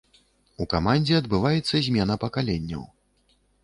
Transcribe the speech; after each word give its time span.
У 0.65 0.67
камандзе 0.71 1.13
адбываецца 1.21 1.85
змена 1.91 2.21
пакаленняў. 2.27 2.93